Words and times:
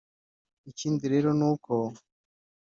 Ikindi 0.71 1.03
rero 1.13 1.29
ni 1.39 1.45
uko 1.51 1.73